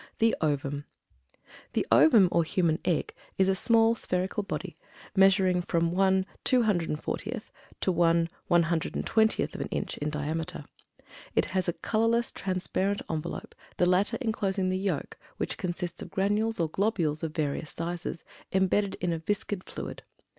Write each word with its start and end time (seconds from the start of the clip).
THE 0.17 0.35
OVUM. 0.41 0.85
The 1.73 1.85
Ovum, 1.91 2.27
or 2.31 2.43
human 2.43 2.79
egg, 2.83 3.13
is 3.37 3.47
a 3.47 3.53
small 3.53 3.93
spherical 3.93 4.41
body, 4.41 4.75
measuring 5.15 5.61
from 5.61 5.91
one 5.91 6.25
two 6.43 6.63
hundred 6.63 6.89
and 6.89 6.99
fortieth 6.99 7.51
to 7.81 7.91
one 7.91 8.27
one 8.47 8.63
hundred 8.63 8.95
and 8.95 9.05
twentieth 9.05 9.53
of 9.53 9.61
an 9.61 9.67
inch 9.67 9.97
in 9.99 10.09
diameter. 10.09 10.65
It 11.35 11.45
has 11.53 11.67
a 11.67 11.73
colorless 11.73 12.31
transparent 12.31 13.03
envelope, 13.11 13.53
the 13.77 13.85
latter 13.85 14.17
enclosing 14.21 14.69
the 14.69 14.77
yolk 14.79 15.19
which 15.37 15.57
consists 15.59 16.01
of 16.01 16.09
granules 16.09 16.59
or 16.59 16.67
globules 16.67 17.21
of 17.21 17.35
various 17.35 17.69
sizes 17.69 18.23
embedded 18.51 18.95
in 19.01 19.13
a 19.13 19.19
viscid 19.19 19.63
fluid. 19.65 20.01